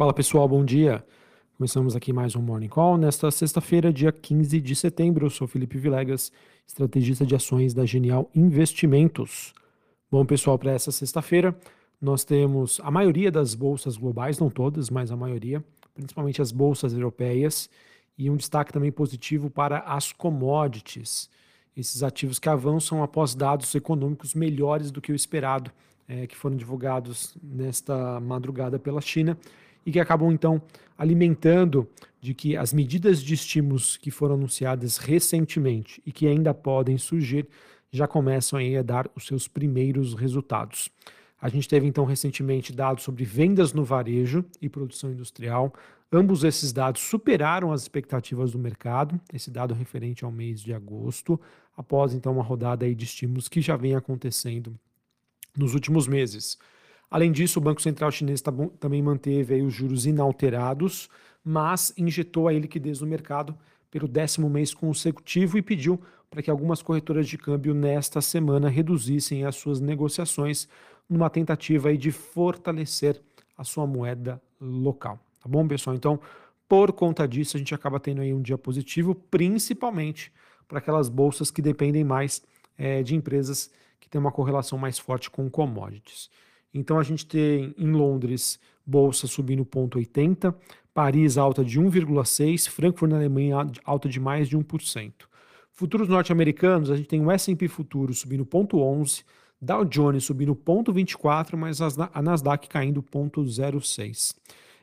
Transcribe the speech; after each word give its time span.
Fala 0.00 0.14
pessoal, 0.14 0.48
bom 0.48 0.64
dia. 0.64 1.04
Começamos 1.58 1.94
aqui 1.94 2.10
mais 2.10 2.34
um 2.34 2.40
Morning 2.40 2.70
Call 2.70 2.96
nesta 2.96 3.30
sexta-feira, 3.30 3.92
dia 3.92 4.10
15 4.10 4.58
de 4.58 4.74
setembro. 4.74 5.26
Eu 5.26 5.30
sou 5.30 5.46
Felipe 5.46 5.76
Vilegas, 5.76 6.32
estrategista 6.66 7.26
de 7.26 7.34
ações 7.34 7.74
da 7.74 7.84
Genial 7.84 8.30
Investimentos. 8.34 9.52
Bom, 10.10 10.24
pessoal, 10.24 10.58
para 10.58 10.72
essa 10.72 10.90
sexta-feira, 10.90 11.54
nós 12.00 12.24
temos 12.24 12.80
a 12.82 12.90
maioria 12.90 13.30
das 13.30 13.54
bolsas 13.54 13.98
globais, 13.98 14.38
não 14.38 14.48
todas, 14.48 14.88
mas 14.88 15.12
a 15.12 15.16
maioria, 15.16 15.62
principalmente 15.92 16.40
as 16.40 16.50
bolsas 16.50 16.94
europeias, 16.94 17.68
e 18.16 18.30
um 18.30 18.38
destaque 18.38 18.72
também 18.72 18.90
positivo 18.90 19.50
para 19.50 19.80
as 19.80 20.12
commodities, 20.12 21.28
esses 21.76 22.02
ativos 22.02 22.38
que 22.38 22.48
avançam 22.48 23.02
após 23.02 23.34
dados 23.34 23.74
econômicos 23.74 24.34
melhores 24.34 24.90
do 24.90 25.02
que 25.02 25.12
o 25.12 25.14
esperado, 25.14 25.70
é, 26.08 26.26
que 26.26 26.34
foram 26.34 26.56
divulgados 26.56 27.36
nesta 27.42 28.18
madrugada 28.18 28.78
pela 28.78 29.02
China 29.02 29.36
e 29.90 29.92
que 29.92 29.98
acabam 29.98 30.30
então 30.30 30.62
alimentando 30.96 31.88
de 32.20 32.32
que 32.32 32.56
as 32.56 32.72
medidas 32.72 33.20
de 33.20 33.34
estímulos 33.34 33.96
que 33.96 34.10
foram 34.10 34.36
anunciadas 34.36 34.98
recentemente 34.98 36.00
e 36.06 36.12
que 36.12 36.28
ainda 36.28 36.54
podem 36.54 36.96
surgir 36.96 37.48
já 37.90 38.06
começam 38.06 38.60
a 38.60 38.82
dar 38.82 39.10
os 39.16 39.26
seus 39.26 39.48
primeiros 39.48 40.14
resultados. 40.14 40.90
A 41.42 41.48
gente 41.48 41.68
teve 41.68 41.88
então 41.88 42.04
recentemente 42.04 42.72
dados 42.72 43.02
sobre 43.02 43.24
vendas 43.24 43.72
no 43.72 43.82
varejo 43.82 44.44
e 44.62 44.68
produção 44.68 45.10
industrial. 45.10 45.74
Ambos 46.12 46.44
esses 46.44 46.72
dados 46.72 47.02
superaram 47.02 47.72
as 47.72 47.82
expectativas 47.82 48.52
do 48.52 48.60
mercado, 48.60 49.20
esse 49.32 49.50
dado 49.50 49.74
referente 49.74 50.24
ao 50.24 50.30
mês 50.30 50.60
de 50.60 50.72
agosto, 50.72 51.40
após 51.76 52.14
então 52.14 52.32
uma 52.34 52.44
rodada 52.44 52.94
de 52.94 53.04
estímulos 53.04 53.48
que 53.48 53.60
já 53.60 53.76
vem 53.76 53.96
acontecendo 53.96 54.72
nos 55.56 55.74
últimos 55.74 56.06
meses. 56.06 56.56
Além 57.10 57.32
disso, 57.32 57.58
o 57.58 57.62
Banco 57.62 57.82
Central 57.82 58.10
Chinês 58.12 58.40
também 58.78 59.02
manteve 59.02 59.54
aí 59.54 59.62
os 59.62 59.74
juros 59.74 60.06
inalterados, 60.06 61.08
mas 61.44 61.92
injetou 61.98 62.46
a 62.46 62.52
liquidez 62.52 63.00
no 63.00 63.06
mercado 63.06 63.56
pelo 63.90 64.06
décimo 64.06 64.48
mês 64.48 64.72
consecutivo 64.72 65.58
e 65.58 65.62
pediu 65.62 66.00
para 66.30 66.42
que 66.42 66.50
algumas 66.50 66.80
corretoras 66.80 67.26
de 67.26 67.36
câmbio 67.36 67.74
nesta 67.74 68.20
semana 68.20 68.68
reduzissem 68.68 69.44
as 69.44 69.56
suas 69.56 69.80
negociações 69.80 70.68
numa 71.08 71.28
tentativa 71.28 71.88
aí 71.88 71.98
de 71.98 72.12
fortalecer 72.12 73.20
a 73.58 73.64
sua 73.64 73.84
moeda 73.84 74.40
local. 74.60 75.18
Tá 75.42 75.48
bom, 75.48 75.66
pessoal? 75.66 75.96
Então, 75.96 76.20
por 76.68 76.92
conta 76.92 77.26
disso, 77.26 77.56
a 77.56 77.58
gente 77.58 77.74
acaba 77.74 77.98
tendo 77.98 78.20
aí 78.20 78.32
um 78.32 78.40
dia 78.40 78.56
positivo, 78.56 79.12
principalmente 79.12 80.32
para 80.68 80.78
aquelas 80.78 81.08
bolsas 81.08 81.50
que 81.50 81.60
dependem 81.60 82.04
mais 82.04 82.42
é, 82.78 83.02
de 83.02 83.16
empresas 83.16 83.72
que 83.98 84.08
têm 84.08 84.20
uma 84.20 84.30
correlação 84.30 84.78
mais 84.78 84.96
forte 84.96 85.28
com 85.28 85.50
commodities. 85.50 86.30
Então 86.72 86.98
a 86.98 87.02
gente 87.02 87.26
tem 87.26 87.74
em 87.76 87.90
Londres 87.90 88.58
bolsa 88.86 89.26
subindo 89.26 89.64
0,80, 89.64 90.54
Paris 90.92 91.38
alta 91.38 91.64
de 91.64 91.80
1,6, 91.80 92.68
Frankfurt 92.68 93.10
na 93.10 93.16
Alemanha 93.18 93.66
alta 93.84 94.08
de 94.08 94.18
mais 94.18 94.48
de 94.48 94.56
1%. 94.56 95.12
Futuros 95.70 96.08
norte-americanos, 96.08 96.90
a 96.90 96.96
gente 96.96 97.08
tem 97.08 97.24
o 97.24 97.30
S&P 97.30 97.68
futuro 97.68 98.12
subindo 98.12 98.44
0,11, 98.44 99.24
Dow 99.62 99.84
Jones 99.84 100.24
subindo 100.24 100.54
0,24, 100.54 101.56
mas 101.56 101.80
a 101.80 102.22
Nasdaq 102.22 102.68
caindo 102.68 103.02
0,06. 103.02 104.34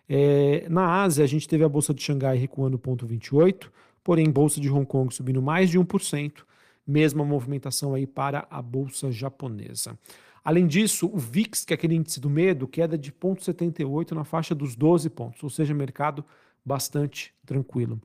É, 0.10 0.66
na 0.70 1.02
Ásia, 1.02 1.24
a 1.24 1.28
gente 1.28 1.48
teve 1.48 1.64
a 1.64 1.70
bolsa 1.70 1.94
de 1.94 2.02
Xangai 2.02 2.38
recuando 2.38 2.80
0,28, 2.80 3.70
porém 4.04 4.30
bolsa 4.32 4.62
de 4.62 4.70
Hong 4.70 4.86
Kong 4.86 5.14
subindo 5.14 5.42
mais 5.42 5.70
de 5.70 5.80
1%, 5.80 6.32
mesma 6.86 7.26
movimentação 7.26 7.94
aí 7.94 8.08
para 8.08 8.48
a 8.50 8.62
bolsa 8.62 9.12
japonesa. 9.12 9.98
Além 10.48 10.66
disso, 10.66 11.12
o 11.14 11.17
VIX, 11.17 11.66
que 11.66 11.73
é 11.73 11.76
aquele 11.76 11.94
índice 11.94 12.22
do 12.22 12.30
medo, 12.30 12.70
queda 12.70 12.98
de 12.98 13.12
0,78 13.12 14.14
na 14.14 14.23
faixa 14.23 14.56
dos 14.56 14.78
12 14.78 15.09
pontos, 15.09 15.44
ou 15.44 15.50
seja, 15.50 15.73
mercado 15.73 16.23
bastante 16.64 17.34
tranquilo. 17.45 18.02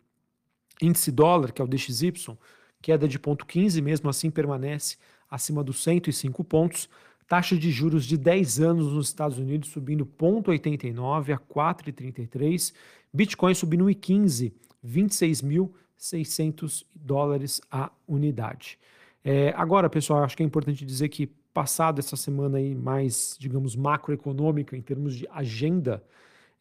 Índice 0.80 1.12
dólar, 1.12 1.52
que 1.52 1.62
é 1.62 1.64
o 1.64 1.68
DXY, 1.68 2.36
queda 2.80 3.06
de 3.06 3.16
0,15, 3.16 3.80
mesmo 3.80 4.10
assim 4.10 4.28
permanece 4.28 4.96
acima 5.30 5.62
dos 5.62 5.84
105 5.84 6.42
pontos. 6.42 6.88
Taxa 7.28 7.56
de 7.56 7.70
juros 7.70 8.04
de 8.04 8.16
10 8.16 8.58
anos 8.58 8.92
nos 8.92 9.06
Estados 9.06 9.38
Unidos 9.38 9.68
subindo 9.68 10.04
0,89 10.04 11.34
a 11.34 11.38
4,33. 11.38 12.74
Bitcoin 13.14 13.54
subindo 13.54 13.84
1,15, 13.84 14.52
26.600 14.84 16.84
dólares 16.92 17.60
a 17.70 17.92
unidade. 18.08 18.80
É, 19.22 19.54
agora, 19.56 19.88
pessoal, 19.88 20.24
acho 20.24 20.36
que 20.36 20.42
é 20.42 20.46
importante 20.46 20.84
dizer 20.84 21.08
que 21.08 21.30
passado 21.52 21.98
essa 21.98 22.16
semana 22.16 22.58
aí 22.58 22.74
mais, 22.74 23.36
digamos, 23.38 23.76
macroeconômica 23.76 24.76
em 24.76 24.82
termos 24.82 25.14
de 25.14 25.26
agenda, 25.30 26.02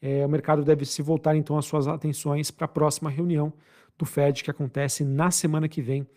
é, 0.01 0.25
o 0.25 0.29
mercado 0.29 0.63
deve 0.63 0.85
se 0.85 1.01
voltar 1.01 1.35
então 1.35 1.57
as 1.57 1.65
suas 1.65 1.87
atenções 1.87 2.49
para 2.51 2.65
a 2.65 2.67
próxima 2.67 3.09
reunião 3.09 3.53
do 3.97 4.05
Fed 4.05 4.43
que 4.43 4.49
acontece 4.49 5.03
na 5.03 5.29
semana 5.29 5.67
que 5.67 5.81
vem, 5.81 6.07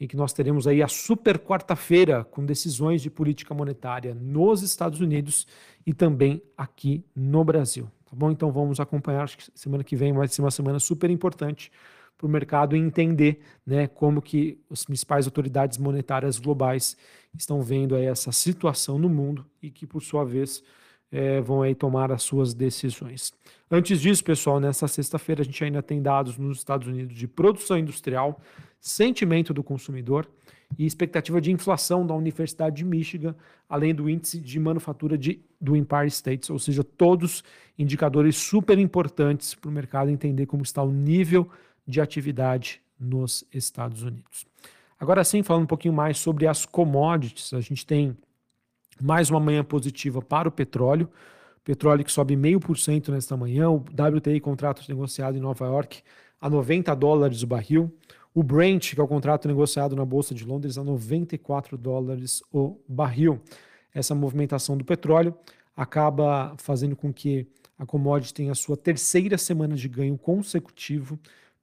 em 0.00 0.06
que 0.06 0.16
nós 0.16 0.32
teremos 0.32 0.66
aí 0.66 0.82
a 0.82 0.88
super 0.88 1.38
quarta-feira 1.38 2.24
com 2.24 2.44
decisões 2.44 3.02
de 3.02 3.10
política 3.10 3.54
monetária 3.54 4.14
nos 4.14 4.62
Estados 4.62 5.00
Unidos 5.00 5.46
e 5.86 5.92
também 5.92 6.42
aqui 6.56 7.04
no 7.14 7.44
Brasil. 7.44 7.90
Tá 8.08 8.16
bom? 8.16 8.30
Então 8.30 8.50
vamos 8.50 8.80
acompanhar, 8.80 9.24
acho 9.24 9.38
que 9.38 9.44
semana 9.54 9.84
que 9.84 9.94
vem 9.94 10.12
vai 10.12 10.26
ser 10.28 10.40
uma 10.40 10.50
semana 10.50 10.78
super 10.78 11.10
importante 11.10 11.70
para 12.18 12.26
o 12.26 12.30
mercado 12.30 12.74
entender 12.74 13.40
né, 13.64 13.86
como 13.86 14.20
que 14.20 14.60
as 14.70 14.84
principais 14.84 15.24
autoridades 15.26 15.78
monetárias 15.78 16.38
globais 16.38 16.96
estão 17.36 17.62
vendo 17.62 17.94
aí 17.94 18.06
essa 18.06 18.32
situação 18.32 18.98
no 18.98 19.08
mundo 19.08 19.46
e 19.62 19.70
que, 19.70 19.86
por 19.86 20.02
sua 20.02 20.24
vez, 20.24 20.62
é, 21.12 21.40
vão 21.40 21.62
aí 21.62 21.76
tomar 21.76 22.10
as 22.10 22.24
suas 22.24 22.52
decisões. 22.52 23.32
Antes 23.70 24.00
disso, 24.00 24.24
pessoal, 24.24 24.58
nessa 24.58 24.88
sexta-feira 24.88 25.42
a 25.42 25.44
gente 25.44 25.62
ainda 25.62 25.82
tem 25.82 26.02
dados 26.02 26.36
nos 26.36 26.58
Estados 26.58 26.88
Unidos 26.88 27.16
de 27.16 27.28
produção 27.28 27.78
industrial, 27.78 28.40
sentimento 28.80 29.54
do 29.54 29.62
consumidor 29.62 30.28
e 30.76 30.84
expectativa 30.84 31.40
de 31.40 31.52
inflação 31.52 32.06
da 32.06 32.14
Universidade 32.14 32.76
de 32.76 32.84
Michigan, 32.84 33.34
além 33.68 33.94
do 33.94 34.10
índice 34.10 34.40
de 34.40 34.58
manufatura 34.58 35.16
de, 35.16 35.40
do 35.60 35.76
Empire 35.76 36.08
States, 36.08 36.50
ou 36.50 36.58
seja, 36.58 36.82
todos 36.82 37.42
indicadores 37.78 38.36
super 38.36 38.78
importantes 38.78 39.54
para 39.54 39.68
o 39.68 39.72
mercado 39.72 40.10
entender 40.10 40.46
como 40.46 40.62
está 40.62 40.82
o 40.82 40.92
nível 40.92 41.48
de 41.88 42.00
atividade 42.00 42.82
nos 43.00 43.44
Estados 43.52 44.02
Unidos. 44.02 44.46
Agora 45.00 45.24
sim, 45.24 45.42
falando 45.42 45.62
um 45.62 45.66
pouquinho 45.66 45.94
mais 45.94 46.18
sobre 46.18 46.46
as 46.46 46.66
commodities, 46.66 47.54
a 47.54 47.60
gente 47.60 47.86
tem 47.86 48.16
mais 49.00 49.30
uma 49.30 49.40
manhã 49.40 49.64
positiva 49.64 50.20
para 50.20 50.48
o 50.48 50.52
petróleo. 50.52 51.08
Petróleo 51.64 52.04
que 52.04 52.12
sobe 52.12 52.36
0,5% 52.36 53.08
nesta 53.08 53.36
manhã. 53.36 53.70
O 53.70 53.76
WTI, 53.76 54.40
contrato 54.40 54.84
negociado 54.88 55.36
em 55.36 55.40
Nova 55.40 55.66
York, 55.66 56.02
a 56.40 56.50
90 56.50 56.94
dólares 56.94 57.42
o 57.42 57.46
barril. 57.46 57.92
O 58.34 58.42
Brent, 58.42 58.94
que 58.94 59.00
é 59.00 59.02
o 59.02 59.08
contrato 59.08 59.48
negociado 59.48 59.96
na 59.96 60.04
Bolsa 60.04 60.34
de 60.34 60.44
Londres, 60.44 60.76
a 60.76 60.84
94 60.84 61.76
dólares 61.78 62.42
o 62.52 62.78
barril. 62.88 63.40
Essa 63.94 64.14
movimentação 64.14 64.76
do 64.76 64.84
petróleo 64.84 65.34
acaba 65.76 66.54
fazendo 66.58 66.96
com 66.96 67.12
que 67.12 67.46
a 67.78 67.86
commodity 67.86 68.34
tenha 68.34 68.52
a 68.52 68.54
sua 68.54 68.76
terceira 68.76 69.38
semana 69.38 69.76
de 69.76 69.88
ganho 69.88 70.18
consecutivo 70.18 71.18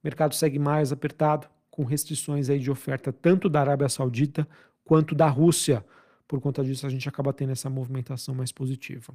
mercado 0.06 0.36
segue 0.36 0.56
mais 0.56 0.92
apertado, 0.92 1.48
com 1.68 1.82
restrições 1.82 2.48
aí 2.48 2.60
de 2.60 2.70
oferta 2.70 3.12
tanto 3.12 3.48
da 3.48 3.60
Arábia 3.60 3.88
Saudita 3.88 4.46
quanto 4.84 5.16
da 5.16 5.26
Rússia. 5.26 5.84
Por 6.28 6.40
conta 6.40 6.62
disso, 6.62 6.86
a 6.86 6.88
gente 6.88 7.08
acaba 7.08 7.32
tendo 7.32 7.50
essa 7.50 7.68
movimentação 7.68 8.32
mais 8.32 8.52
positiva. 8.52 9.12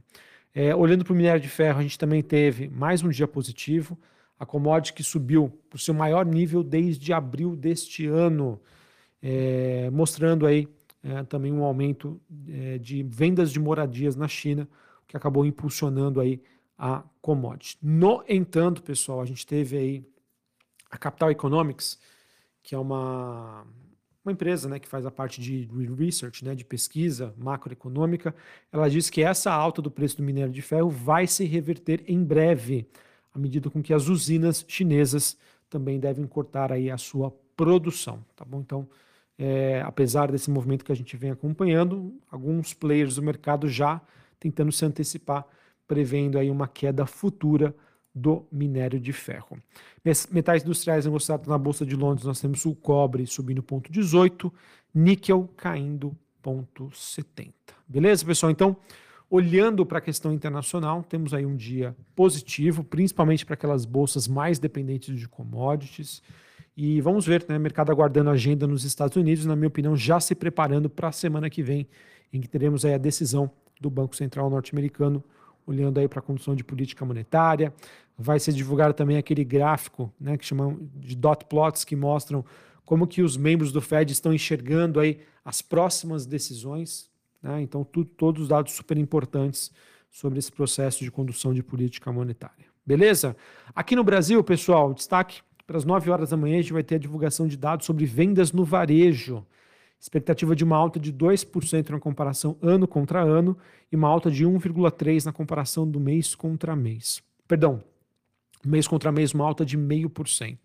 É, 0.53 0.75
olhando 0.75 1.05
para 1.05 1.13
o 1.13 1.15
minério 1.15 1.39
de 1.41 1.47
ferro, 1.47 1.79
a 1.79 1.81
gente 1.81 1.97
também 1.97 2.21
teve 2.21 2.67
mais 2.67 3.01
um 3.03 3.09
dia 3.09 3.25
positivo. 3.25 3.97
A 4.37 4.45
commodity 4.45 4.91
que 4.91 5.01
subiu 5.01 5.49
para 5.69 5.77
o 5.77 5.79
seu 5.79 5.93
maior 5.93 6.25
nível 6.25 6.61
desde 6.61 7.13
abril 7.13 7.55
deste 7.55 8.05
ano, 8.05 8.59
é, 9.23 9.89
mostrando 9.91 10.45
aí 10.45 10.67
é, 11.03 11.23
também 11.23 11.53
um 11.53 11.63
aumento 11.63 12.19
é, 12.49 12.77
de 12.77 13.01
vendas 13.03 13.49
de 13.51 13.61
moradias 13.61 14.17
na 14.17 14.27
China, 14.27 14.67
que 15.07 15.15
acabou 15.15 15.45
impulsionando 15.45 16.19
aí 16.19 16.41
a 16.77 17.01
commodity. 17.21 17.77
No 17.81 18.23
entanto, 18.27 18.83
pessoal, 18.83 19.21
a 19.21 19.25
gente 19.25 19.45
teve 19.45 19.77
aí 19.77 20.10
a 20.91 20.97
Capital 20.97 21.31
Economics, 21.31 21.97
que 22.61 22.75
é 22.75 22.77
uma, 22.77 23.65
uma 24.23 24.31
empresa 24.31 24.69
né, 24.69 24.77
que 24.77 24.87
faz 24.87 25.05
a 25.05 25.11
parte 25.11 25.39
de 25.39 25.67
research, 25.97 26.43
né, 26.43 26.53
de 26.53 26.65
pesquisa 26.65 27.33
macroeconômica, 27.37 28.35
ela 28.71 28.89
diz 28.89 29.09
que 29.09 29.23
essa 29.23 29.51
alta 29.51 29.81
do 29.81 29.89
preço 29.89 30.17
do 30.17 30.23
minério 30.23 30.51
de 30.51 30.61
ferro 30.61 30.89
vai 30.89 31.25
se 31.25 31.45
reverter 31.45 32.03
em 32.07 32.23
breve, 32.23 32.87
à 33.33 33.39
medida 33.39 33.69
com 33.69 33.81
que 33.81 33.93
as 33.93 34.07
usinas 34.07 34.63
chinesas 34.67 35.37
também 35.69 35.99
devem 35.99 36.27
cortar 36.27 36.71
aí 36.71 36.91
a 36.91 36.97
sua 36.97 37.31
produção, 37.55 38.23
tá 38.35 38.43
bom? 38.43 38.59
Então, 38.59 38.87
é, 39.37 39.81
apesar 39.81 40.31
desse 40.31 40.51
movimento 40.51 40.83
que 40.83 40.91
a 40.91 40.95
gente 40.95 41.15
vem 41.15 41.31
acompanhando, 41.31 42.13
alguns 42.29 42.73
players 42.73 43.15
do 43.15 43.23
mercado 43.23 43.67
já 43.67 44.01
tentando 44.39 44.71
se 44.71 44.83
antecipar, 44.83 45.45
prevendo 45.87 46.37
aí 46.37 46.49
uma 46.49 46.67
queda 46.67 47.05
futura 47.05 47.73
do 48.13 48.45
minério 48.51 48.99
de 48.99 49.13
ferro. 49.13 49.57
Metais 50.31 50.63
industriais 50.63 51.05
negociados 51.05 51.47
na 51.47 51.57
Bolsa 51.57 51.85
de 51.85 51.95
Londres, 51.95 52.25
nós 52.25 52.41
temos 52.41 52.65
o 52.65 52.75
cobre 52.75 53.25
subindo 53.25 53.63
0,18, 53.63 54.51
níquel 54.93 55.49
caindo 55.55 56.15
0,70. 56.43 57.53
Beleza, 57.87 58.25
pessoal? 58.25 58.51
Então, 58.51 58.77
Olhando 59.33 59.85
para 59.85 59.99
a 59.99 60.01
questão 60.01 60.33
internacional, 60.33 61.01
temos 61.07 61.33
aí 61.33 61.45
um 61.45 61.55
dia 61.55 61.95
positivo, 62.13 62.83
principalmente 62.83 63.45
para 63.45 63.53
aquelas 63.53 63.85
bolsas 63.85 64.27
mais 64.27 64.59
dependentes 64.59 65.17
de 65.17 65.25
commodities. 65.25 66.21
E 66.75 66.99
vamos 66.99 67.25
ver, 67.25 67.45
né? 67.47 67.57
Mercado 67.57 67.93
aguardando 67.93 68.29
a 68.29 68.33
agenda 68.33 68.67
nos 68.67 68.83
Estados 68.83 69.15
Unidos, 69.15 69.45
na 69.45 69.55
minha 69.55 69.69
opinião, 69.69 69.95
já 69.95 70.19
se 70.19 70.35
preparando 70.35 70.89
para 70.89 71.07
a 71.07 71.11
semana 71.13 71.49
que 71.49 71.63
vem, 71.63 71.87
em 72.33 72.41
que 72.41 72.47
teremos 72.49 72.83
aí 72.83 72.93
a 72.93 72.97
decisão 72.97 73.49
do 73.79 73.89
Banco 73.89 74.17
Central 74.17 74.49
norte-americano, 74.49 75.23
olhando 75.65 75.99
aí 75.99 76.07
para 76.07 76.19
a 76.19 76.21
condução 76.21 76.55
de 76.55 76.63
política 76.63 77.05
monetária. 77.05 77.73
Vai 78.17 78.39
ser 78.39 78.53
divulgado 78.53 78.93
também 78.93 79.17
aquele 79.17 79.43
gráfico, 79.43 80.13
né, 80.19 80.37
que 80.37 80.45
chamam 80.45 80.79
de 80.95 81.15
dot 81.15 81.45
plots, 81.45 81.83
que 81.83 81.95
mostram 81.95 82.45
como 82.85 83.07
que 83.07 83.21
os 83.21 83.37
membros 83.37 83.71
do 83.71 83.81
Fed 83.81 84.11
estão 84.11 84.33
enxergando 84.33 84.99
aí 84.99 85.19
as 85.45 85.61
próximas 85.61 86.25
decisões. 86.25 87.09
Né? 87.41 87.61
Então, 87.61 87.83
tudo, 87.83 88.09
todos 88.09 88.43
os 88.43 88.47
dados 88.49 88.73
super 88.73 88.97
importantes 88.97 89.71
sobre 90.09 90.39
esse 90.39 90.51
processo 90.51 91.03
de 91.03 91.09
condução 91.09 91.53
de 91.53 91.63
política 91.63 92.11
monetária. 92.11 92.65
Beleza? 92.85 93.35
Aqui 93.73 93.95
no 93.95 94.03
Brasil, 94.03 94.43
pessoal, 94.43 94.93
destaque 94.93 95.41
para 95.65 95.77
as 95.77 95.85
9 95.85 96.09
horas 96.11 96.31
da 96.31 96.37
manhã, 96.37 96.57
a 96.57 96.61
gente 96.61 96.73
vai 96.73 96.83
ter 96.83 96.95
a 96.95 96.99
divulgação 96.99 97.47
de 97.47 97.55
dados 97.55 97.85
sobre 97.85 98.05
vendas 98.05 98.51
no 98.51 98.65
varejo. 98.65 99.45
Expectativa 100.01 100.55
de 100.55 100.63
uma 100.63 100.75
alta 100.75 100.99
de 100.99 101.13
2% 101.13 101.89
na 101.91 101.99
comparação 101.99 102.57
ano 102.59 102.87
contra 102.87 103.21
ano 103.21 103.55
e 103.91 103.95
uma 103.95 104.07
alta 104.07 104.31
de 104.31 104.43
1,3% 104.43 105.25
na 105.25 105.31
comparação 105.31 105.87
do 105.87 105.99
mês 105.99 106.33
contra 106.33 106.75
mês. 106.75 107.21
Perdão, 107.47 107.83
mês 108.65 108.87
contra 108.87 109.11
mês, 109.11 109.31
uma 109.31 109.45
alta 109.45 109.63
de 109.63 109.77
0,5%. 109.77 110.57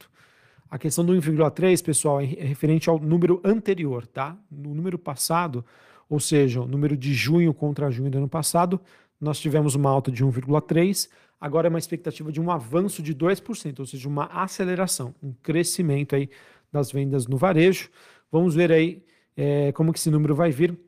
A 0.70 0.78
questão 0.78 1.04
do 1.04 1.12
1,3, 1.12 1.84
pessoal, 1.84 2.18
é, 2.18 2.24
é 2.24 2.44
referente 2.46 2.88
ao 2.88 2.98
número 2.98 3.38
anterior, 3.44 4.06
tá? 4.06 4.34
No 4.50 4.74
número 4.74 4.98
passado, 4.98 5.62
ou 6.08 6.18
seja, 6.18 6.62
o 6.62 6.66
número 6.66 6.96
de 6.96 7.12
junho 7.12 7.52
contra 7.52 7.90
junho 7.90 8.10
do 8.10 8.16
ano 8.16 8.28
passado, 8.30 8.80
nós 9.20 9.38
tivemos 9.38 9.74
uma 9.74 9.90
alta 9.90 10.10
de 10.10 10.24
1,3, 10.24 11.10
agora 11.38 11.68
é 11.68 11.70
uma 11.70 11.78
expectativa 11.78 12.32
de 12.32 12.40
um 12.40 12.50
avanço 12.50 13.02
de 13.02 13.14
2%, 13.14 13.80
ou 13.80 13.86
seja, 13.86 14.08
uma 14.08 14.24
aceleração, 14.32 15.14
um 15.22 15.34
crescimento 15.42 16.16
aí 16.16 16.30
das 16.72 16.90
vendas 16.90 17.26
no 17.26 17.36
varejo. 17.36 17.90
Vamos 18.32 18.54
ver 18.54 18.72
aí 18.72 19.04
é, 19.36 19.72
como 19.72 19.92
que 19.92 19.98
esse 19.98 20.10
número 20.10 20.34
vai 20.34 20.50
vir. 20.50 20.78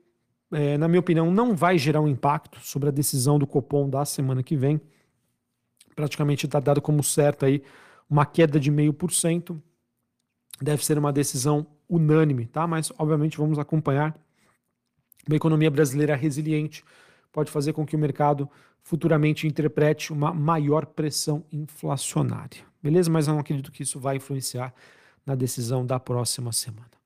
É, 0.51 0.79
na 0.79 0.89
minha 0.89 1.01
opinião, 1.01 1.31
não 1.31 1.55
vai 1.55 1.77
gerar 1.77 2.01
um 2.01 2.09
impacto 2.09 2.59
sobre 2.61 2.89
a 2.89 2.93
decisão 2.93 3.39
do 3.39 3.47
Copom 3.47 3.89
da 3.89 4.05
semana 4.05 4.43
que 4.43 4.57
vem. 4.57 4.81
Praticamente 5.95 6.47
está 6.47 6.59
dado 6.59 6.81
como 6.81 7.03
certo 7.03 7.45
aí 7.45 7.63
uma 8.09 8.25
queda 8.25 8.59
de 8.59 8.71
meio 8.71 8.93
por 8.93 9.13
cento 9.13 9.63
deve 10.61 10.85
ser 10.85 10.99
uma 10.99 11.13
decisão 11.13 11.67
unânime, 11.89 12.47
tá? 12.47 12.67
Mas, 12.67 12.91
obviamente, 12.99 13.37
vamos 13.37 13.59
acompanhar. 13.59 14.17
Uma 15.27 15.37
economia 15.37 15.71
brasileira 15.71 16.17
resiliente 16.17 16.83
pode 17.31 17.51
fazer 17.51 17.73
com 17.73 17.85
que 17.85 17.95
o 17.95 17.99
mercado 17.99 18.49
futuramente 18.83 19.47
interprete 19.47 20.13
uma 20.13 20.33
maior 20.33 20.87
pressão 20.87 21.45
inflacionária. 21.53 22.65
Beleza? 22.83 23.11
Mas 23.11 23.29
eu 23.29 23.35
não 23.35 23.41
acredito 23.41 23.71
que 23.71 23.83
isso 23.83 24.01
vai 24.01 24.17
influenciar 24.17 24.73
na 25.27 25.35
decisão 25.35 25.85
da 25.85 26.01
próxima 26.01 26.53
semana. 26.53 26.98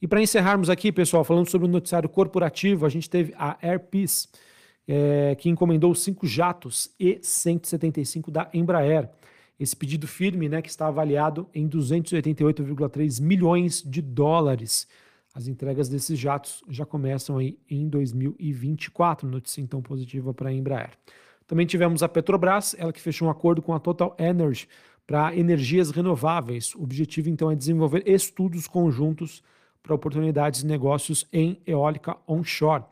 E 0.00 0.06
para 0.06 0.22
encerrarmos 0.22 0.70
aqui, 0.70 0.92
pessoal, 0.92 1.24
falando 1.24 1.50
sobre 1.50 1.66
o 1.66 1.70
noticiário 1.70 2.08
corporativo, 2.08 2.86
a 2.86 2.88
gente 2.88 3.10
teve 3.10 3.34
a 3.36 3.58
Airpeace, 3.60 4.28
é, 4.86 5.34
que 5.34 5.48
encomendou 5.48 5.94
cinco 5.94 6.26
jatos 6.26 6.94
E-175 6.98 8.30
da 8.30 8.48
Embraer 8.54 9.10
esse 9.58 9.74
pedido 9.74 10.06
firme, 10.06 10.48
né, 10.48 10.62
que 10.62 10.68
está 10.68 10.86
avaliado 10.86 11.48
em 11.52 11.68
288,3 11.68 13.20
milhões 13.20 13.82
de 13.82 14.00
dólares. 14.00 14.86
As 15.34 15.48
entregas 15.48 15.88
desses 15.88 16.18
jatos 16.18 16.62
já 16.68 16.86
começam 16.86 17.38
aí 17.38 17.58
em 17.68 17.88
2024, 17.88 19.28
notícia 19.28 19.60
então 19.60 19.82
positiva 19.82 20.32
para 20.32 20.50
a 20.50 20.52
Embraer. 20.52 20.90
Também 21.46 21.66
tivemos 21.66 22.02
a 22.02 22.08
Petrobras, 22.08 22.76
ela 22.78 22.92
que 22.92 23.00
fechou 23.00 23.26
um 23.26 23.30
acordo 23.30 23.60
com 23.60 23.74
a 23.74 23.80
Total 23.80 24.14
Energy 24.18 24.68
para 25.06 25.34
energias 25.34 25.90
renováveis. 25.90 26.74
O 26.74 26.82
objetivo 26.82 27.28
então 27.28 27.50
é 27.50 27.56
desenvolver 27.56 28.02
estudos 28.06 28.68
conjuntos 28.68 29.42
para 29.88 29.94
oportunidades 29.94 30.60
de 30.60 30.66
negócios 30.66 31.26
em 31.32 31.58
eólica 31.66 32.14
onshore. 32.28 32.84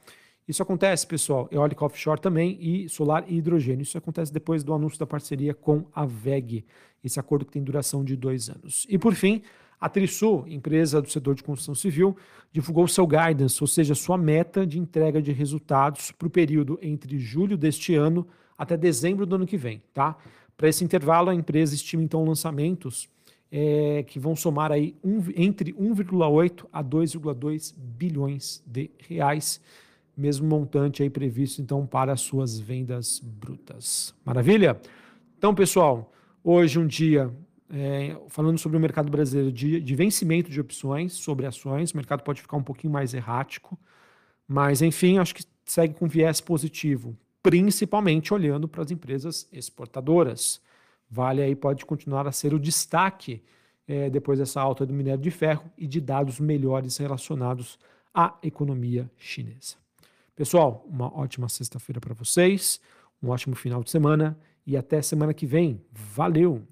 Isso 0.48 0.62
acontece, 0.62 1.06
pessoal, 1.06 1.46
eólica 1.52 1.84
offshore 1.84 2.18
também 2.18 2.56
e 2.58 2.88
solar 2.88 3.24
e 3.28 3.36
hidrogênio. 3.36 3.82
Isso 3.82 3.98
acontece 3.98 4.32
depois 4.32 4.64
do 4.64 4.72
anúncio 4.72 4.98
da 4.98 5.06
parceria 5.06 5.52
com 5.52 5.84
a 5.94 6.06
VEG, 6.06 6.64
esse 7.04 7.20
acordo 7.20 7.44
que 7.44 7.52
tem 7.52 7.62
duração 7.62 8.02
de 8.02 8.16
dois 8.16 8.48
anos. 8.48 8.86
E 8.88 8.96
por 8.96 9.14
fim, 9.14 9.42
a 9.78 9.90
Trisul, 9.90 10.46
empresa 10.48 11.02
do 11.02 11.10
setor 11.10 11.34
de 11.34 11.42
construção 11.42 11.74
civil, 11.74 12.16
divulgou 12.50 12.88
seu 12.88 13.06
guidance, 13.06 13.62
ou 13.62 13.66
seja, 13.66 13.94
sua 13.94 14.16
meta 14.16 14.66
de 14.66 14.78
entrega 14.78 15.20
de 15.20 15.32
resultados 15.32 16.12
para 16.12 16.28
o 16.28 16.30
período 16.30 16.78
entre 16.80 17.18
julho 17.18 17.58
deste 17.58 17.94
ano 17.94 18.26
até 18.56 18.74
dezembro 18.74 19.26
do 19.26 19.34
ano 19.34 19.46
que 19.46 19.58
vem, 19.58 19.82
tá? 19.92 20.16
Para 20.56 20.70
esse 20.70 20.82
intervalo, 20.82 21.28
a 21.28 21.34
empresa 21.34 21.74
estima 21.74 22.02
então 22.02 22.24
lançamentos 22.24 23.06
é, 23.50 24.04
que 24.06 24.18
vão 24.18 24.34
somar 24.34 24.72
aí 24.72 24.96
um, 25.02 25.22
entre 25.36 25.72
1,8 25.72 26.66
a 26.72 26.82
2,2 26.82 27.74
bilhões 27.76 28.62
de 28.66 28.90
reais 29.08 29.60
mesmo 30.16 30.48
montante 30.48 31.02
aí 31.02 31.10
previsto 31.10 31.60
então 31.60 31.86
para 31.86 32.12
as 32.12 32.22
suas 32.22 32.58
vendas 32.58 33.20
brutas. 33.20 34.14
Maravilha? 34.24 34.80
Então, 35.36 35.54
pessoal, 35.54 36.10
hoje 36.42 36.78
um 36.78 36.86
dia 36.86 37.30
é, 37.70 38.16
falando 38.28 38.58
sobre 38.58 38.78
o 38.78 38.80
mercado 38.80 39.10
brasileiro 39.10 39.52
de, 39.52 39.80
de 39.80 39.94
vencimento 39.94 40.50
de 40.50 40.60
opções 40.60 41.12
sobre 41.12 41.44
ações, 41.46 41.90
o 41.90 41.96
mercado 41.96 42.22
pode 42.22 42.40
ficar 42.40 42.56
um 42.56 42.62
pouquinho 42.62 42.92
mais 42.92 43.12
errático, 43.12 43.78
mas 44.48 44.80
enfim, 44.80 45.18
acho 45.18 45.34
que 45.34 45.44
segue 45.64 45.94
com 45.94 46.08
viés 46.08 46.40
positivo, 46.40 47.14
principalmente 47.42 48.32
olhando 48.32 48.66
para 48.66 48.82
as 48.82 48.90
empresas 48.90 49.46
exportadoras. 49.52 50.64
Vale 51.10 51.42
aí 51.42 51.54
pode 51.54 51.84
continuar 51.86 52.26
a 52.26 52.32
ser 52.32 52.52
o 52.52 52.58
destaque 52.58 53.42
é, 53.86 54.10
depois 54.10 54.38
dessa 54.38 54.60
alta 54.60 54.84
do 54.84 54.92
minério 54.92 55.20
de 55.20 55.30
ferro 55.30 55.70
e 55.78 55.86
de 55.86 56.00
dados 56.00 56.40
melhores 56.40 56.96
relacionados 56.96 57.78
à 58.12 58.36
economia 58.42 59.10
chinesa. 59.16 59.76
Pessoal, 60.34 60.84
uma 60.88 61.16
ótima 61.16 61.48
sexta-feira 61.48 62.00
para 62.00 62.14
vocês, 62.14 62.80
um 63.22 63.28
ótimo 63.28 63.54
final 63.54 63.82
de 63.82 63.90
semana 63.90 64.38
e 64.66 64.76
até 64.76 65.00
semana 65.00 65.32
que 65.32 65.46
vem. 65.46 65.80
Valeu! 65.92 66.66